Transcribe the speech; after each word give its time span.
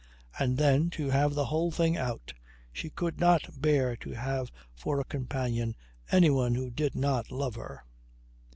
And 0.39 0.57
then, 0.57 0.89
to 0.97 1.11
have 1.11 1.35
the 1.35 1.45
whole 1.45 1.69
thing 1.69 1.95
out, 1.95 2.33
she 2.73 2.89
could 2.89 3.19
not 3.19 3.61
bear 3.61 3.95
to 3.97 4.13
have 4.13 4.51
for 4.73 4.99
a 4.99 5.03
companion 5.05 5.75
anyone 6.11 6.55
who 6.55 6.71
did 6.71 6.95
not 6.95 7.29
love 7.29 7.53
her. 7.53 7.83